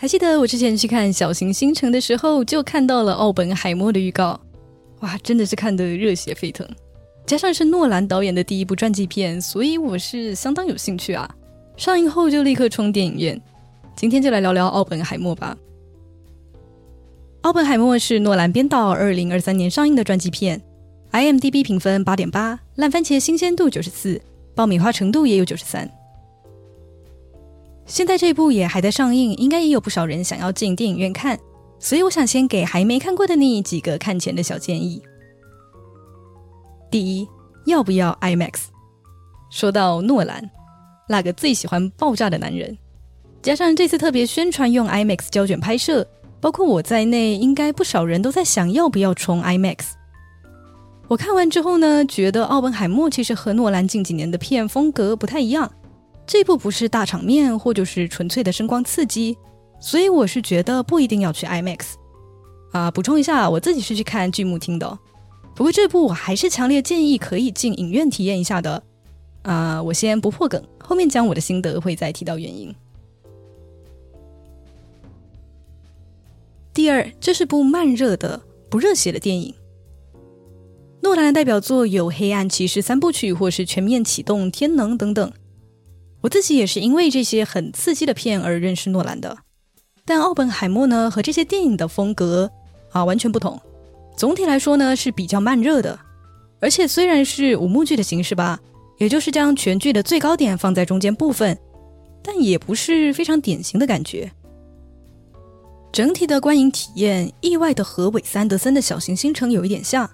[0.00, 4.40] 还记得我之前去看《小行星城》的时候，就看到了奥本海默的预告，
[5.00, 6.66] 哇，真的是看得热血沸腾。
[7.26, 11.28] 加上是诺兰导演的第一部传记片，所以我是相当有兴趣啊。
[11.76, 13.38] 上映后就立刻冲电影院。
[13.94, 15.54] 今天就来聊聊奥本海默吧。
[17.42, 20.62] 奥本海默是诺兰编导，二零二三年上映的传记片
[21.12, 24.18] ，IMDB 评分八点八，烂番茄新鲜度九十四，
[24.54, 25.90] 爆米花程度也有九十三。
[27.90, 31.36] 现在这部也还在上映，应该也有不少人想要进电影院看，
[31.80, 35.02] 所以我想先给还没看过的你几个看前的小建议。
[36.88, 37.26] 第一，
[37.66, 38.52] 要不要 IMAX？
[39.50, 40.48] 说到诺兰，
[41.08, 42.78] 那个最喜欢爆炸的男人，
[43.42, 46.06] 加上这次特别宣传用 IMAX 胶卷拍摄，
[46.40, 49.78] 包括我在内，应该不少人都在想要不要冲 IMAX。
[51.08, 55.68] 我看完之后呢，觉得奥本海默其实和诺兰近几年的片风格不太一样，
[56.30, 59.36] 这部不是大场面或者是纯粹的声光刺激，
[59.80, 61.94] 所以我是觉得不一定要去 IMAX。
[62.70, 64.96] 啊，补充一下，我自己是去看剧目厅的。
[65.56, 68.80] 不过这部我还是强烈建议可以进影院体验一下的，
[69.42, 72.72] 啊，我先不破梗，后面讲我的心得会再提到原因。
[76.72, 78.40] 第二，这是部慢热的、
[78.70, 79.52] 不热血的电影。
[81.02, 85.32] 诺兰的代表作有《黑暗骑士》三部曲，或是《全面启动》《天能》等等。
[86.22, 89.38] 我自己也是因为这些很刺激的片而认识诺兰的。
[90.04, 92.50] 但奥本海默呢，和这些电影的风格
[92.90, 93.60] 啊完全不同。
[94.16, 95.98] 总体来说呢是比较慢热的，
[96.60, 98.60] 而且虽然是五幕剧的形式吧，
[98.98, 101.56] 也就是将全剧的最高点放在中间部分，
[102.22, 104.30] 但也不是非常典型的感觉。
[105.92, 110.08] 整体的观影体验意外的和韦斯安德森的小行星城有一点像，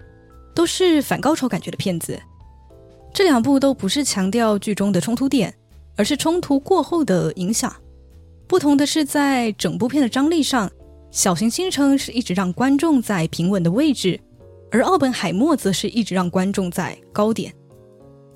[0.54, 2.18] 都是反高潮感觉的片子。
[3.12, 5.52] 这两部都不是强调剧中的冲突点，
[5.96, 7.74] 而是冲突过后的影响。
[8.46, 10.70] 不同的是在整部片的张力上。
[11.12, 14.20] 小行星城是一直让观众在平稳的位置，
[14.70, 17.54] 而奥本海默则是一直让观众在高点。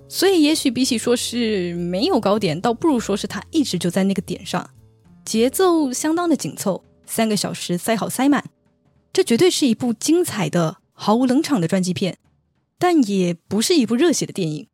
[0.09, 4.71] 所以，也许比起说是没有高点，倒不如说是他一直就在那个点上，
[5.27, 8.43] 节奏相当的紧凑，三个小时塞好塞满。
[9.13, 12.17] 这绝对是一部精彩的、毫无冷场的传记片，
[12.79, 14.69] 但也不是一部热血的电影。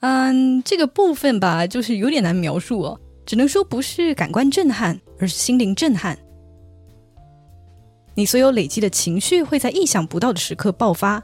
[0.00, 6.16] 嗯，这个部分吧，就是有点难描述哦，只能说不是感官震撼，而是心灵震撼。
[8.14, 11.22] 你所有累积的情绪会在意想不到的时刻爆发，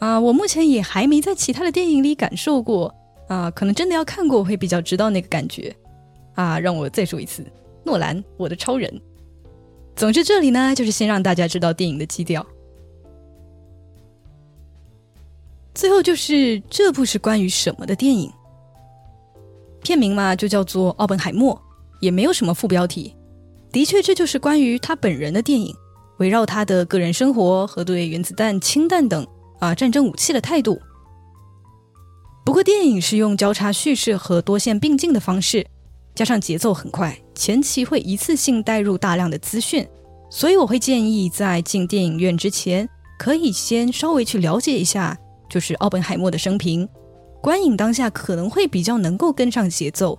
[0.00, 2.94] 啊，我目前也还没在其他的电影里感受过，
[3.28, 5.74] 啊，可能真的要看过会比较知道那个感觉，
[6.34, 7.44] 啊，让我再说一次，
[7.84, 9.00] 诺兰，我的超人。
[9.96, 12.44] 总之，这里呢就是先让大家知道电影的基调，
[15.74, 18.32] 最后就是这部是关于什么的电影？
[19.82, 21.54] 片名嘛就叫做《奥本海默》，
[22.00, 23.14] 也没有什么副标题，
[23.70, 25.74] 的确这就是关于他本人的电影。
[26.18, 29.26] 围绕他的个人生活和对原子弹、氢弹等
[29.58, 30.80] 啊战争武器的态度。
[32.46, 35.66] 不过，电影是用交叉叙事和多线并进的方式，
[36.14, 39.84] 加上节奏很快，前期会一次性带入大量的资讯，
[40.30, 45.18] 所以我会建议在进电影院之前，可以先稍微去了解一下，
[45.54, 46.88] 就是奥本海默的生平。
[47.40, 50.18] 观影当下可能会比较能够跟上节奏。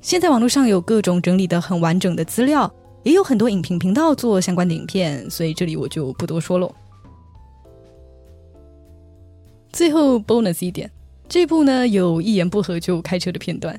[0.00, 2.72] 现在网络上有各种整理的很完整的资料。
[3.02, 6.74] 也有很多影评频道做相关的影片，所以这里我就不多说喽。
[9.70, 10.90] 最后 bonus 一点，
[11.28, 13.78] 这部呢有一言不合就开车的片段，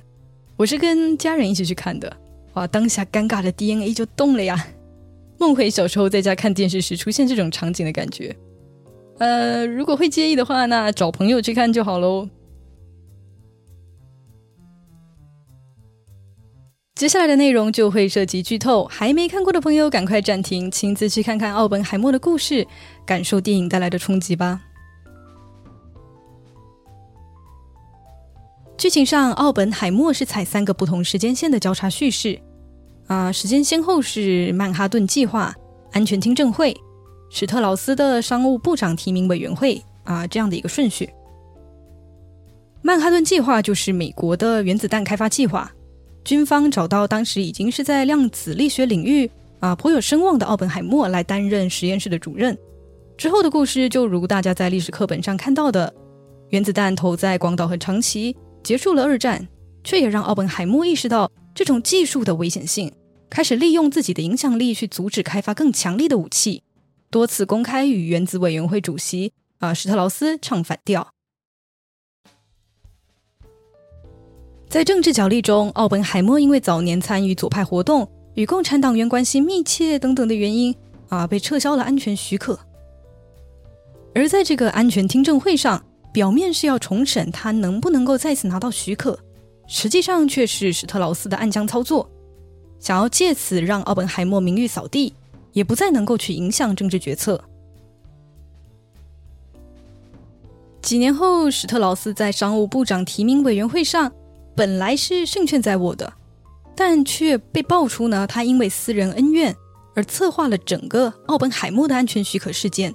[0.55, 2.16] 我是跟家人一起去看的，
[2.53, 4.67] 哇，当下尴尬的 DNA 就动了呀，
[5.39, 8.35] 梦回小时候在家看电视时出现这种场景的感觉。
[9.18, 12.28] 呃，如果会介意的话，那找朋友去看就好喽。
[16.96, 22.66] 接下来的内容就会涉及剧透，还没看过的朋友赶快暂停，亲自去看看奥本海默的故事，
[23.06, 24.62] 感受电影带来的冲击吧。
[28.78, 32.40] 剧情上，奥本海默是采三个不同时间线的交叉叙事，
[33.08, 35.53] 啊，时间先后是曼哈顿计划、
[35.91, 36.76] 安全听证会、
[37.37, 41.09] 史特劳斯的商务部长提名委员会啊这样的一个顺序。
[42.82, 45.70] 曼哈顿计划就是美国的原子弹开发计划。
[46.23, 49.29] 军方找到当时已经是在量子力学领域
[49.59, 52.58] 啊颇有声望的奥本海默来担任实验室的主任。
[53.17, 55.93] 之后的故事就如大家在历史课本上看到的，
[56.52, 58.34] 原子弹投在广岛和长崎，
[58.64, 59.46] 结束了二战，
[59.84, 62.93] 却也让奥本海默意识到这种技术的危险性，
[63.29, 66.64] 开始利用自己的影响力去阻止开发更强力的武器，
[67.09, 71.07] 多次公开与原子委员会主席啊史特劳斯唱反调。
[74.67, 80.75] 在政治角力中，奥本海默因为早年参与左派活动，与共产党员关系密切等等的原因
[81.07, 82.59] 啊，被撤销了安全许可。
[84.13, 85.81] 而在这个安全听证会上，
[86.11, 89.17] 表面是要重审他能不能够再次拿到许可，
[89.67, 92.09] 实际上却是史特劳斯的暗箱操作，
[92.79, 95.13] 想要借此让奥本海默名誉扫地，
[95.55, 97.41] 也不再能够去影响政治决策。
[100.81, 104.11] 几年后，史特劳斯在商务部长提名委员会上，
[104.53, 106.13] 本来是胜券在握的，
[106.75, 109.55] 但却被爆出呢，他因为私人恩怨
[109.96, 112.93] 而策划了整个奥本海默的安全许可事件。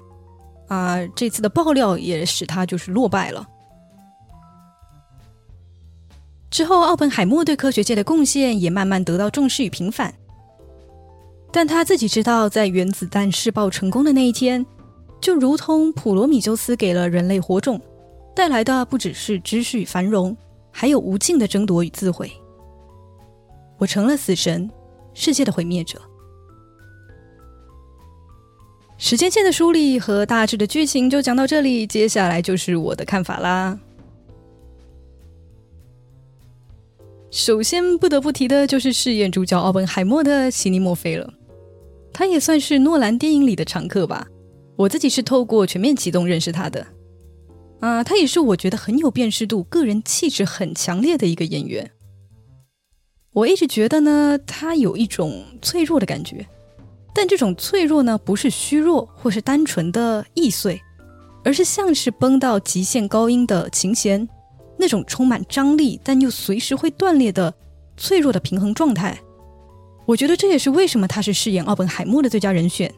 [0.68, 3.48] 啊，这次的爆料也使他就是落败了。
[6.50, 10.14] 之后，奥本海默对科学界的贡献也慢慢得到重视与平反。
[11.52, 14.64] 但他自己知道，在原子弹试爆成功的那一天，
[15.20, 17.80] 就如同普罗米修斯给了人类火种，
[18.34, 20.36] 带来的不只是知识与繁荣，
[20.70, 22.30] 还有无尽的争夺与自毁。
[23.78, 24.70] 我成了死神，
[25.12, 26.00] 世界的毁灭者。
[28.96, 33.78] 时间线的梳理和大致的剧情就讲到这里，接下来就是我的看法啦。
[37.30, 41.32] 首先不得不提的就是饰演主角奥本海默的席尼墨菲了，
[42.12, 44.26] 他也算是诺兰电影里的常客吧。
[44.76, 46.86] 我自己是透过全面启动认识他的，
[47.80, 51.90] 啊，他也是我觉得很有辨识度、个人气质很强烈的一个演员。
[53.32, 56.46] 我一直觉得呢，他有一种脆弱的感觉。
[57.12, 60.80] 但这种脆弱呢，不是虚弱或是单纯的易碎，
[61.44, 64.26] 而是像是绷到极限高音的琴弦，
[64.78, 67.52] 那种充满张力但又随时会断裂的
[67.96, 69.20] 脆弱的平衡状态。
[70.10, 72.92] 我觉得这也是为什么他是饰演奥本海默的最佳人选。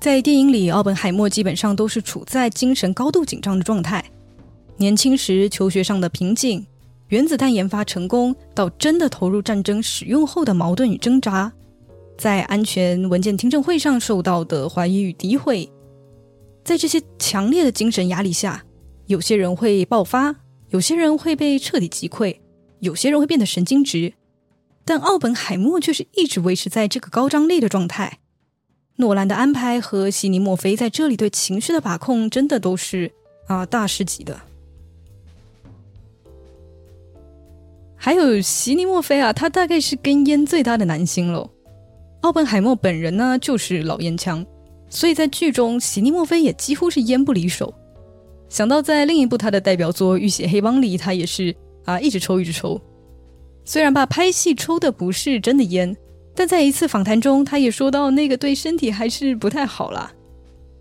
[0.00, 4.04] 在电影里，奥本海默基本上都是处在精神高度紧张的状态，
[4.76, 6.66] 年轻时求学上的瓶颈。
[7.10, 11.52] 原子弹研发成功到真的投入战争使用后的矛盾与挣扎，
[12.18, 15.70] 在安全文件听证会上受到的怀疑与诋毁，
[16.64, 18.64] 在这些强烈的精神压力下，
[19.06, 20.34] 有些人会爆发，
[20.70, 22.36] 有些人会被彻底击溃，
[22.80, 24.14] 有些人会变得神经质，
[24.84, 28.18] 但奥本海默却是一直维持在这个高张力的状态。
[28.96, 33.10] 诺兰的安排和悉尼墨菲在这里对情绪的把控，真的都是
[33.46, 34.40] 啊大师级的。
[37.96, 41.50] 还有席尼墨菲啊，他大概是跟烟最大的男星了。
[42.22, 44.44] 奥本海默本人呢，就是老烟枪，
[44.88, 47.72] 所以在剧中，席尼墨菲也几乎是烟不离手。
[48.48, 51.54] 想到在另一部他的代表作《浴血黑帮》里，他也是
[51.84, 52.80] 啊，一直抽一直抽。
[53.64, 55.96] 虽然吧，拍戏抽的不是真的烟，
[56.34, 60.12] 但在一次访谈中，他也说到那个对身体还是不太好啦。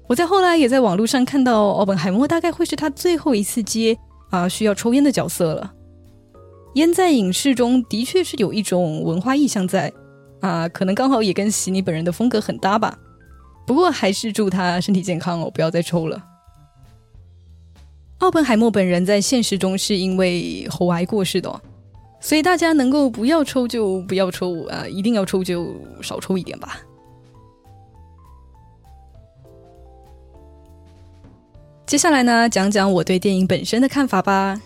[0.08, 3.98] 我在后来也在网络上看到，奥本海默大概会是他最后一次接
[4.32, 5.74] 啊需要抽烟的角色了。
[6.76, 9.92] 烟在影视中的确是有一种文化意象在，
[10.42, 12.98] 啊，可能刚好也跟席尼本人的风格很搭吧。
[13.68, 16.24] 不过还是祝他身体健康哦，不要再抽了。
[18.20, 21.62] 奥本海默本人在现实中是因为喉癌过世的，
[22.20, 26.80] 所以大家能够不要抽就不要抽啊，一定要抽就少抽一点吧。
[31.86, 34.62] 接下来呢，讲讲我对电影本身的看法吧。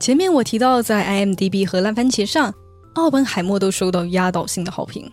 [0.00, 2.52] 前面我提到，在 IMDB 和烂番茄上，
[2.94, 5.08] 奥本海默都收到压倒性的好评。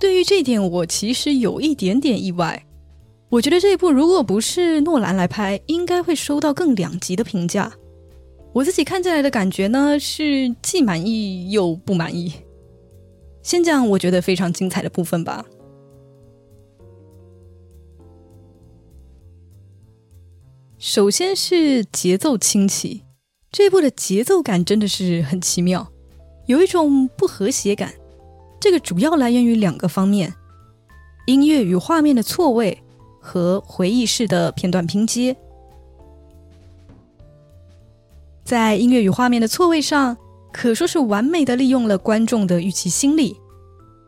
[0.00, 2.64] 对于这点，我其实有一点点意外。
[3.34, 7.72] 我觉得这一部如果不是诺兰来拍，应该会收到更两极的评价。
[8.52, 12.32] 我自己看起来的感觉呢，是既满意又不满意。
[13.42, 15.44] 先讲我觉得非常精彩的部分吧。
[20.78, 23.02] 首先是节奏清奇。
[23.50, 25.90] 这一部的节奏感真的是很奇妙，
[26.46, 27.94] 有一种不和谐感。
[28.60, 30.32] 这个主要来源于两个方面：
[31.26, 32.80] 音乐与画面的错位
[33.24, 35.34] 和回忆式的片段拼接。
[38.44, 40.14] 在音乐与画面的错位上，
[40.52, 43.34] 可说是完美的利用了观众的预期心理。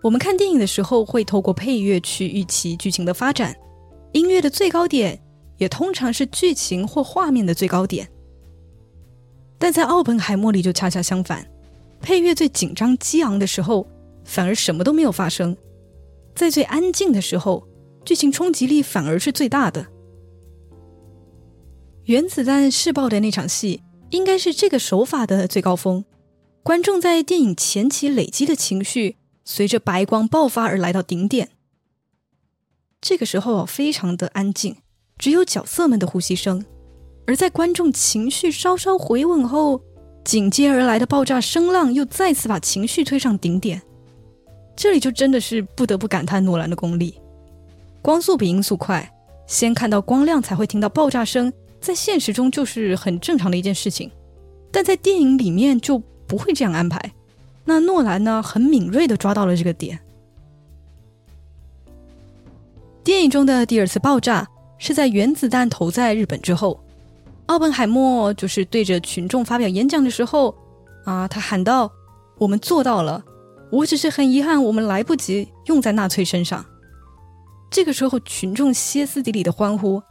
[0.02, 3.56] 我们看电影的时候，会透过配乐去预期剧情的发展，
[4.12, 5.18] 音乐的最高点
[5.56, 8.06] 也通常是剧情或画面的最高点。
[9.58, 11.50] 但在奥本海默里就恰恰相反，
[12.02, 13.86] 配乐最紧张激昂的时候，
[14.24, 15.56] 反而什么都没有发生；
[16.34, 17.66] 在最安静的时候，
[18.06, 19.88] 剧情冲击力反而是最大的。
[22.04, 26.04] 原子弹试爆的那场戏，应该是这个手法的最高峰。
[26.62, 31.50] 观众在电影前期累积的情绪，随着白光爆发而来到顶点。
[33.00, 34.76] 这个时候非常的安静，
[35.18, 36.64] 只有角色们的呼吸声。
[37.26, 39.82] 而在观众情绪稍稍回稳后，
[40.24, 43.82] 紧接而来的爆炸声浪又再次把情绪推上顶点。
[44.76, 47.20] 这里就真的是不得不感叹诺兰的功力。
[48.06, 49.12] 光速比音速快，
[49.48, 54.08] 先看到光亮才会听到爆炸声，在现实中就是很正常的一件事情，
[54.70, 57.00] 但在电影里面就不会这样安排。
[57.64, 59.98] 那诺兰呢，很敏锐的抓到了这个点。
[63.02, 64.46] 电影中的第二次爆炸
[64.78, 66.78] 是在原子弹投在日本之后，
[67.46, 70.54] 奥本海默就是对着群众发表演讲的时候，
[71.04, 71.90] 啊，他喊道
[72.38, 73.24] ：“我们做到了。”
[73.72, 76.64] 我只是很遗憾，我们来不及用在纳粹身上。
[77.70, 80.02] 这个时候，群众歇斯底里的欢呼，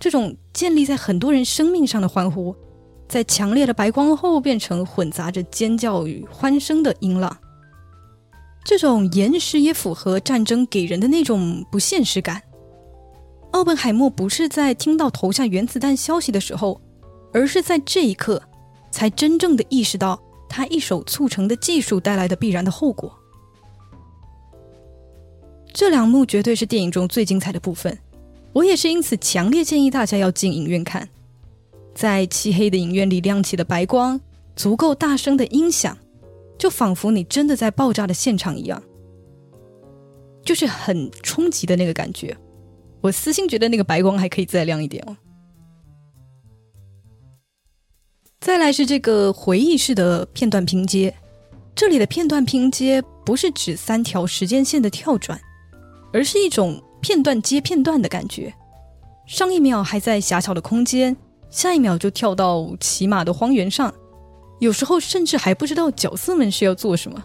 [0.00, 2.54] 这种建立在很多人生命上的欢呼，
[3.08, 7.36] 在强烈的白光后变成混杂着尖叫与欢声的音浪。
[8.64, 12.42] 这种延时也符合战争给人的那种不现实感。
[13.52, 16.80] 奥本海默不是在听到投下原子弹消息的时候，
[17.32, 18.42] 而是在这一刻
[18.90, 20.20] 才真正的意识到。
[20.54, 23.10] 他一手促成的技术带来的必然的后果，
[25.72, 27.96] 这两幕绝对是电影中最精彩的部分。
[28.52, 31.08] 我也是因此强烈建议大家要进影院看，
[31.94, 34.20] 在漆黑的影院里亮起的白光，
[34.54, 35.96] 足够大声的音响，
[36.58, 38.82] 就仿佛你真的在爆炸的现场一样，
[40.44, 42.36] 就是很冲击的那个感觉。
[43.00, 45.16] 我私心觉得那个白光还可以再亮一点哦。
[48.38, 51.14] 再来是这个回忆式的片段拼接，
[51.74, 55.40] 这里的片段拼接不是指三条时间线的跳转，
[56.12, 58.52] 而是一种片段接片段的感觉。
[59.26, 61.16] 上一秒还在狭小的空间，
[61.48, 63.92] 下一秒就跳到骑马的荒原上，
[64.60, 67.24] 有时候甚至还不知道角色们是要做什么。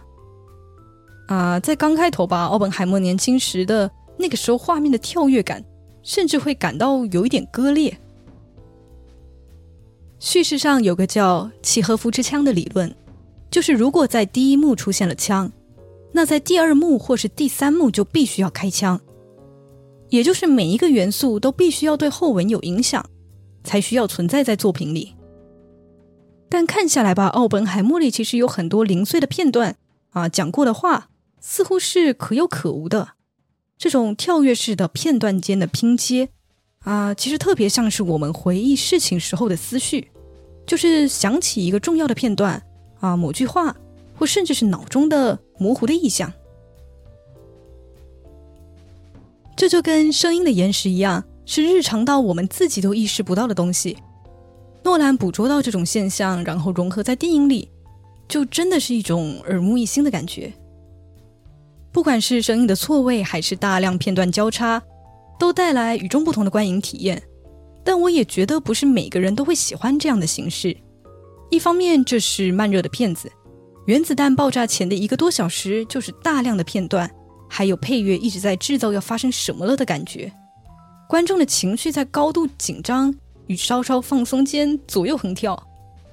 [1.27, 5.63] 啊，在刚开头吧，奥本海默年轻时的那个时候画面的跳跃感，
[6.01, 7.97] 甚至会感到有一点割裂。
[10.19, 12.95] 叙事上有个叫契诃夫之枪的理论，
[13.51, 15.51] 就是如果在第一幕出现了枪，
[16.11, 18.99] 那在第二幕或是第三幕就必须要开枪，
[20.09, 23.05] 也就是每一个元素都必须要对后文有影响，
[23.63, 25.13] 才需要存在在作品里。
[26.49, 29.75] 但看下来吧，奥本海默里其实有很多零碎的片段
[30.11, 31.09] 啊，讲过的话
[31.39, 33.09] 似乎是可有可无的，
[33.77, 36.29] 这种跳跃式的片段间的拼接。
[36.83, 40.09] 啊，其实特别像是我们回忆事情时候的思绪，
[40.65, 42.63] 就是想起一个重要的片段
[43.01, 43.75] 啊，某句话，
[44.15, 46.31] 或甚至是脑中的模糊的意象。
[49.55, 53.97] 这就跟声音的延时一样，是日常到我们自己都意识不到的东西。
[54.83, 57.69] 诺兰捕捉到这种现象，然后融合在电影里，
[58.27, 60.53] 就真的是一种耳目一新的感觉。
[61.91, 64.81] 不管是声音的错位，还是大量片段交叉。
[65.39, 67.21] 都带来与众不同的观影体验，
[67.83, 70.75] 但我也觉得不是每个人都会喜欢这样的形式。
[71.51, 73.31] 一方面，这是慢热的片子，
[73.87, 77.09] 原子弹爆炸前的一个多小时就是大量的片段，
[77.49, 80.29] 还有配乐一直在制造要发生什么了的感觉，
[81.07, 83.15] 观众的情绪在高度紧张
[83.47, 85.57] 与稍稍放松间左右横跳，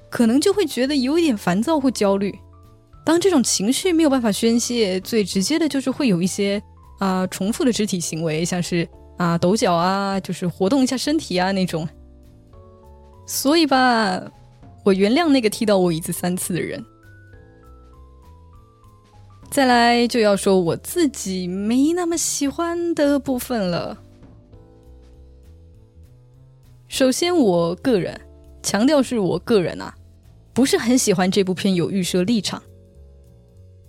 [0.09, 2.33] 可能就会觉得有一点烦躁或焦虑。
[3.05, 6.61] 当这种情绪没有办法宣泄，最直接的就是会有一些
[6.99, 8.87] 啊重复的肢体行为，像是。
[9.17, 11.87] 啊，抖脚啊，就是活动一下身体啊那种。
[13.25, 14.21] 所以吧，
[14.83, 16.83] 我原谅那个踢到我椅子三次的人。
[19.49, 23.97] 再来就要说我自己没那么喜欢的部分了。
[26.87, 28.19] 首先，我个人
[28.61, 29.95] 强调是我个人啊，
[30.53, 32.61] 不是很喜欢这部片有预设立场。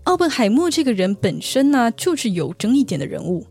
[0.04, 3.44] 奥本海默这个人本身呢，就是有争议点的人物。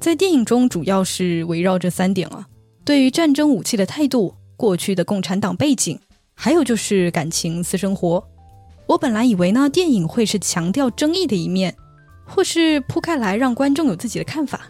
[0.00, 2.48] 在电影中，主要是围绕这三点啊：
[2.86, 5.98] 对于战争武器的态度、过去的共产党背景，
[6.32, 8.26] 还有就是感情、私生活。
[8.90, 11.76] 我本来以为呢，电影会是强调争议的一面，
[12.26, 14.62] 或是铺开来让观众有自己的看法，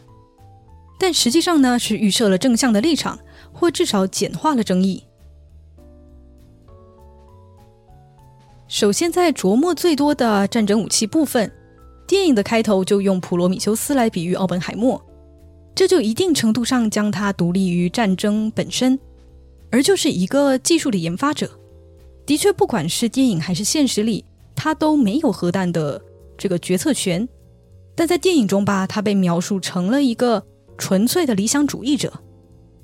[0.99, 3.19] 但实际上呢，是预设了正向的立场，
[3.51, 5.05] 或至少简化了争议。
[8.69, 11.51] 首先，在琢磨最多的战争武器部分，
[12.07, 15.03] 电影的开头就用普罗米修斯来比喻奥本海默。
[15.75, 18.99] 这就一定程度上将他独立于战争本身，
[19.71, 21.51] 而就是一个技术的研发者。
[22.31, 26.01] 的确，不管是电影还是现实里，他都没有核弹的
[26.39, 27.29] 这个决策权。
[27.97, 30.47] 但在电影中吧，他被描述成了一个
[30.79, 32.23] 纯粹的理想主义者。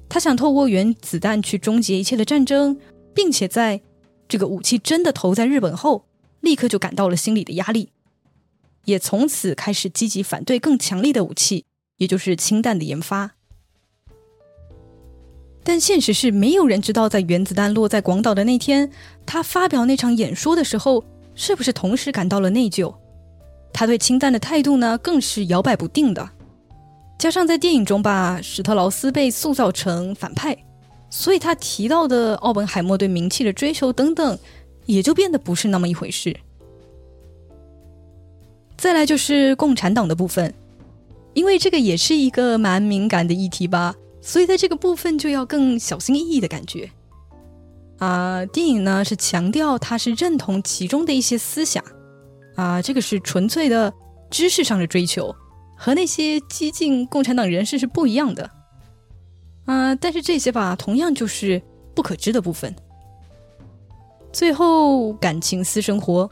[0.08, 2.76] 他想透过原子弹去终结一切的战争，
[3.14, 3.80] 并且在
[4.26, 6.06] 这个武器真的投在日本后，
[6.40, 7.90] 立刻就感到了心理的压力，
[8.86, 11.66] 也从此开始积极反对更强力的武器。
[11.98, 13.35] 也就是氢弹的研发。
[15.68, 18.88] 但现实是没有人知道，在原子弹落在广岛的那天，
[19.26, 21.02] 他发表那场演说的时候，
[21.34, 22.94] 是不是同时感到了内疚？
[23.72, 26.30] 他对氢弹的态度呢，更是摇摆不定的。
[27.18, 30.56] 加上在电影中吧，史特劳斯被塑造成反派，
[31.10, 34.38] 所以他提到的奥本海默对名气的追求等等，
[34.84, 36.36] 也就变得不是那么一回事。
[38.76, 40.54] 再来就是共产党的部分，
[41.34, 43.96] 因为这个也是一个蛮敏感的议题吧，
[44.26, 46.90] 所以在这个部分就要更小心翼翼的感觉。
[47.98, 51.82] 啊，电影呢是强调他是认同其中的一些思想，
[52.56, 53.94] 啊，这个是纯粹的
[54.28, 55.32] 知识上的追求。
[55.78, 58.50] 和那些激进共产党人士是不一样的，
[59.66, 61.62] 啊，但是这些吧，同样就是
[61.94, 62.74] 不可知的部分。
[64.32, 66.28] 最后，感情私生活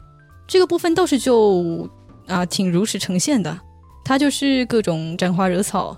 [0.47, 1.87] 这个部分倒是就
[2.27, 3.57] 啊挺如实呈现的，
[4.03, 5.95] 他就是各种沾花惹草，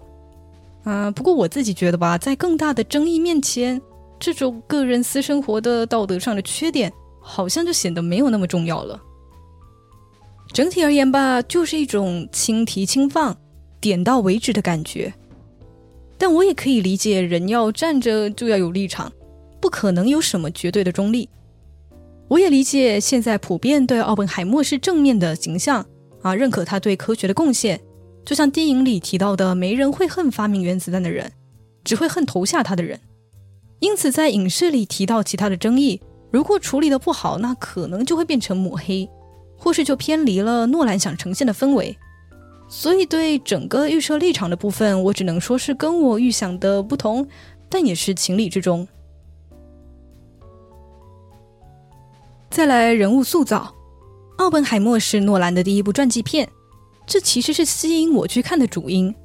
[0.87, 3.81] 啊，不过我自己觉得吧，在更大的争议面前，
[4.17, 6.89] 这种个人私生活的道德上的缺点，
[7.19, 8.97] 好像就显得没有那么重要了。
[10.53, 13.35] 整体而言吧，就是一种轻提轻放、
[13.81, 15.13] 点到为止的感觉。
[16.17, 19.11] 但我也可以理解，人要站着就要有立场，
[19.59, 21.27] 不可能有什么绝对的中立。
[22.29, 25.85] 我也理解现在普遍对奥本海默是正面的形象
[26.21, 27.77] 啊，认可他对科学的贡献。
[28.27, 31.31] 就像电影里提到的，没人会恨发明原子弹的人，
[31.85, 32.99] 只会恨投下他的人。
[33.79, 39.09] 因此，在影视里提到其他的争议，如果处理的不好，那可能就会变成抹黑。
[39.59, 41.97] 或是就偏离了诺兰想呈现的氛围，
[42.67, 47.25] 所以对整个预设立场的部分，我只能说是跟我预想的不同，
[47.69, 48.87] 但也是情理之中。
[52.51, 53.73] 再来人物塑造，
[54.37, 56.47] 奥本海默是诺兰的第一部传记片，
[57.07, 59.15] 这其实是吸引我去看的主因，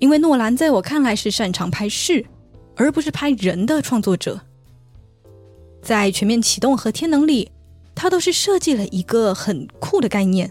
[0.00, 2.26] 因为诺兰在我看来是擅长拍事，
[2.74, 4.40] 而不是拍人的创作者，
[5.80, 7.52] 在全面启动和天能里。
[7.92, 10.50] 他都是设计了一个很酷的概念，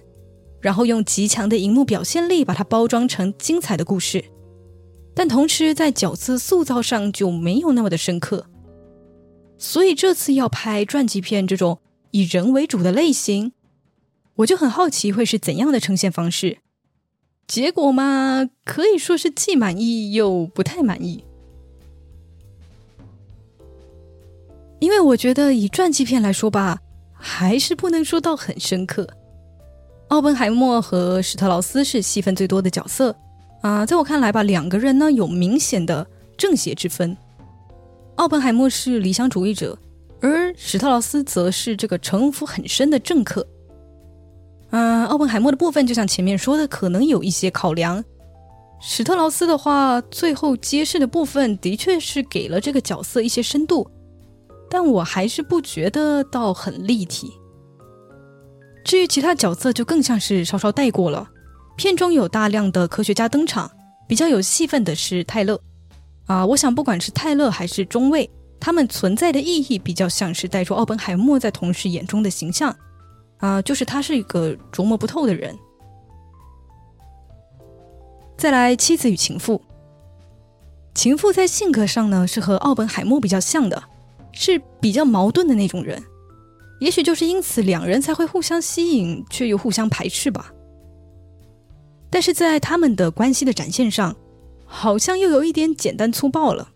[0.62, 4.23] 然后用极强的荧幕表现力把它包装成精彩的故事，
[5.15, 8.45] 但同时在角色塑造上就没有那么的深刻。
[9.58, 11.79] 所以这次要拍传记片这种
[12.12, 13.53] 以人为主的类型，
[14.39, 16.60] 我就很好奇会是怎样的呈现方式。
[17.47, 21.23] 结果嘛，可以说是既满意又不太满意，
[24.80, 26.80] 因为我觉得以传记片来说吧。
[27.21, 29.06] 还是不能说到很深刻。
[30.08, 33.13] 奥本海默和史特劳斯是戏份最多的角色
[33.62, 37.17] 啊，在我看来吧，两个人呢有明显的正邪之分。
[38.15, 39.78] 奥本海默是理想主义者，
[40.21, 43.45] 而史特劳斯则是这个城府很深的政客。
[44.71, 48.03] 嗯，奥本海默的部分就像前面说的，可能有一些考量。
[48.82, 53.89] 史特劳斯的话，最后揭示的部分的确是给了这个角色一些深度。
[54.69, 57.34] 但我还是不觉得到很立体。
[58.86, 61.27] 至于其他角色，就更像是稍稍带过了。
[61.75, 63.69] 片中有大量的科学家登场，
[64.08, 65.60] 比较有戏份的是泰勒。
[66.27, 68.29] 啊，我想不管是泰勒还是中尉，
[68.60, 72.75] 他们存在的意义比较像是带出奥本海默在同事眼中的形象。
[73.39, 75.58] 啊，就是他是一个琢磨不透的人。
[78.38, 79.62] 再来，妻子与情妇。
[80.93, 83.84] 情妇在性格上呢，是和奥本海默比较像的。
[84.32, 86.02] 是比较矛盾的那种人，
[86.80, 90.54] 也许就是因此两人才会互相吸引，却又互相排斥吧。
[92.12, 94.15] 但是在他们的关系的展现上，
[94.65, 96.69] 好像又有一点简单粗暴了。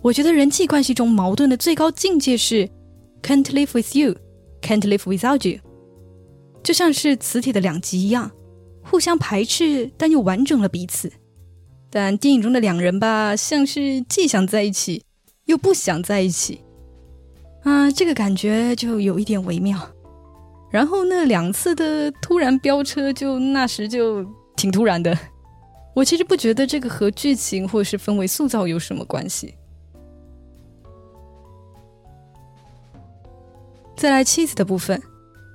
[0.00, 2.68] 我觉得人际关系中矛盾的最高境界是
[3.22, 4.16] “can't live with you,
[4.64, 5.60] can't live without you”，
[6.62, 8.30] 就像是磁铁的两极一样，
[8.82, 11.12] 互相排斥但又完整了彼此。
[11.90, 15.02] 但电影中的两人吧，像是既想在一起。
[15.46, 16.62] 又不想在一起，
[17.64, 19.78] 啊，这个感觉就有一点微妙。
[20.70, 24.24] 然后那两次的突然飙车，就那时就
[24.56, 25.14] 挺突然的。
[25.94, 29.54] 我其实不觉得这个和剧情或是氛围塑造有什么关系。
[34.04, 35.02] 再来妻子的部分，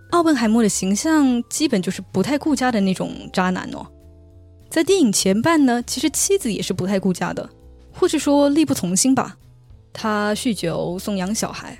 [0.09, 3.85] 奥本海默的形象基本就是不太顾家的那种渣男哦。
[4.71, 7.47] 在电影前半呢，其实妻子也是不太顾家的，
[7.93, 9.37] 或是说力不从心吧。
[9.93, 11.77] 他酗酒、送养小孩，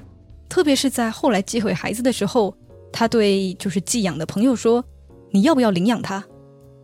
[0.48, 2.54] 特别是在后来接回孩子的时候，
[2.94, 4.86] 他对就是寄养的朋友说
[5.34, 6.24] ：“你要不要领养他？”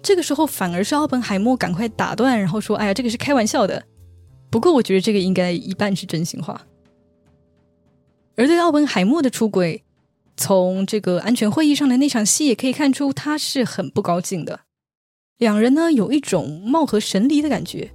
[0.02, 3.84] 这个时候反而是奥本海默赶快打断，然后说：“哎呀，这个是开玩笑的。”
[4.50, 6.60] 不过我觉得这个应该一半是真心话。
[8.36, 9.84] 而对奥本海默的出轨，
[10.38, 14.62] 从这个安全会议上的那场戏也可以看出，他是很不高兴的。
[15.38, 17.92] 两人呢有一种貌合神离的感觉，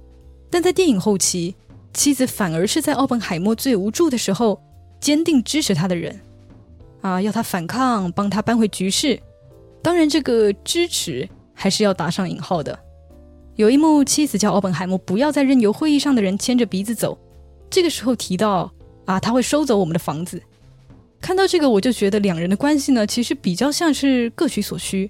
[0.49, 1.55] 但在电影后期。
[1.93, 4.61] 妻子反而是在奥本海默最无助的时候，
[5.01, 6.21] 坚定支持他的人，
[7.01, 9.19] 啊，要他反抗，帮他扳回局势。
[9.83, 12.79] 当然，这个支持还是要打上引号的。
[13.57, 17.19] 有一幕，妻子叫奥本海默不要再任由会议上的人牵着鼻子走。
[17.69, 18.71] 这个时候提到
[19.05, 20.41] 啊，他会收走我们的房子。
[21.19, 25.09] 看到这个，我就觉得两人的关系呢，其实比较像是各取所需，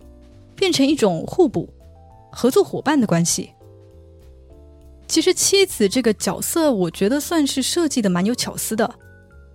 [0.55, 1.69] 变成一种互补、
[2.31, 3.51] 合作伙伴的关系。
[5.07, 8.95] 其实妻子这个角色，我觉得算是设计的蛮有巧思的，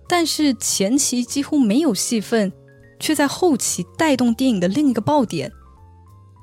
[0.07, 2.51] 但是前期几乎没有戏份，
[2.99, 5.51] 却在后期带动电影的另一个爆点。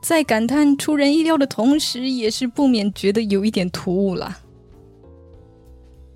[0.02, 4.38] 在感叹出人意料的同时，也是不免觉得有一点突兀了。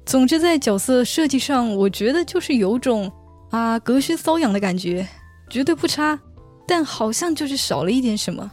[0.09, 3.13] 总之，在角色设计上，我觉得就是有种
[3.51, 5.07] 啊隔靴搔痒的感觉，
[5.51, 6.19] 绝对不差，
[6.67, 8.51] 但好像就是少了一点什么。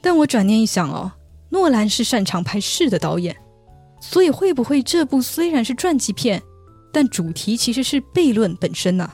[0.00, 1.12] 但我转念一想哦。
[1.50, 3.34] 诺兰是擅长拍事的导演，
[4.00, 6.42] 所以会不会这部虽然是传记片，
[6.92, 9.08] 但主题其实是悖论本身呢？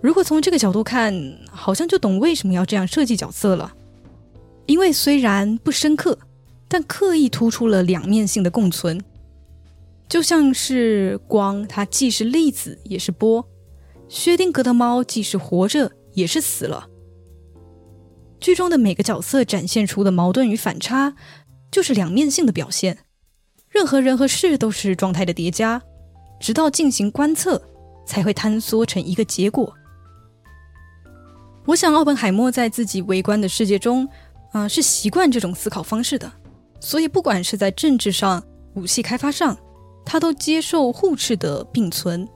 [0.00, 1.12] 如果从这个角度看，
[1.50, 3.74] 好像就懂为什么要这样设计角色了。
[4.66, 6.16] 因为虽然不深刻，
[6.68, 9.00] 但刻意突出了两面性的共存，
[10.08, 13.44] 就像是光，它既是粒子也是波；
[14.08, 16.88] 薛定谔的猫既是活着也是死了。
[18.40, 21.14] 剧中的每个角色展现出的矛盾与反差，
[21.70, 22.98] 就是两面性的表现。
[23.68, 25.82] 任何人和事都是状态的叠加，
[26.40, 27.60] 直到进行观测，
[28.06, 29.72] 才会坍缩成一个结果。
[31.66, 34.08] 我想，奥本海默在自己微观的世界中，
[34.52, 36.30] 啊，是习惯这种思考方式的。
[36.80, 38.42] 所以，不管是在政治上、
[38.74, 39.56] 武器开发上，
[40.04, 42.28] 他都接受互斥的并存。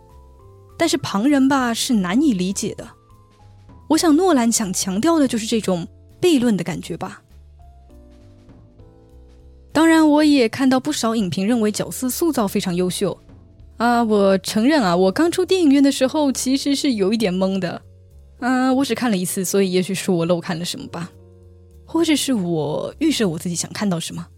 [0.77, 2.89] 但是旁人吧，是难以理解的。
[3.89, 5.87] 我想，诺兰想强调的就是这种
[6.21, 7.23] 悖论的感觉吧。
[9.73, 13.17] 当然，我也看到不少影评认为角色塑造非常优秀
[13.77, 14.03] 啊。
[14.03, 17.81] 我承认啊，我刚出电影院的时候其实是有一点懵的。
[18.41, 21.11] 嗯，我只看了一次，所以也许是我漏看了什么吧，
[21.93, 24.29] 或者是我预设我自己想看到什么。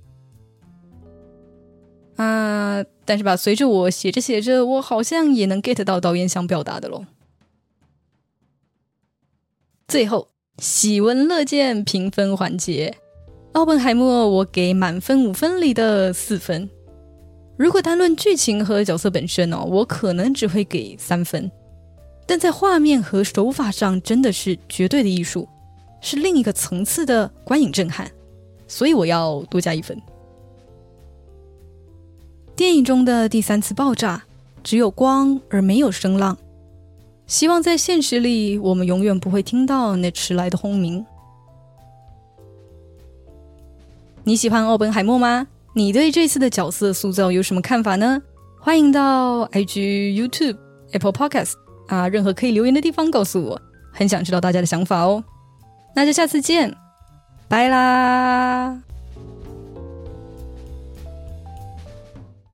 [2.17, 7.05] 啊，但是吧，随着我写着写着，我好像也能 get 到导演想表达的喽。
[9.87, 12.97] 最后，喜闻乐见评分环节，
[13.53, 16.71] 奥本海默我给满分五分里的四分。
[17.59, 21.51] 如果单论剧情和角色本身哦，我可能只会给三分。
[22.27, 25.47] 但在画面和手法上，真的是绝对的艺术，
[26.03, 28.11] 是另一个层次的观影震撼，
[28.69, 29.99] 所以我要多加一分。
[32.55, 34.23] 电影中的第三次爆炸，
[34.63, 36.37] 只有光而没有声浪。
[37.27, 41.03] 希望在现实里，我们永远不会听到那迟来的轰鸣。
[44.25, 45.47] 你喜欢奥本海默吗？
[45.75, 48.21] 你对这次的角色塑造有什么看法呢？
[48.61, 50.59] 欢迎到 IG、YouTube、
[50.93, 51.55] Apple Podcast
[51.87, 53.61] 啊，任何可以留言的地方告诉我，
[53.91, 55.25] 很想知道大家的想法哦。
[55.95, 56.75] 那就下次见，
[57.49, 58.79] 拜啦。